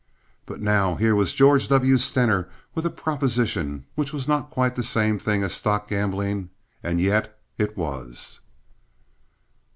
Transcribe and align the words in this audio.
But 0.47 0.63
now 0.63 0.95
here 0.95 1.15
was 1.15 1.31
George 1.35 1.67
W. 1.67 1.95
Stener 1.95 2.49
with 2.73 2.87
a 2.87 2.89
proposition 2.89 3.85
which 3.93 4.11
was 4.11 4.27
not 4.27 4.49
quite 4.49 4.73
the 4.73 4.81
same 4.81 5.19
thing 5.19 5.43
as 5.43 5.53
stock 5.53 5.87
gambling, 5.87 6.49
and 6.81 6.99
yet 6.99 7.37
it 7.59 7.77
was. 7.77 8.39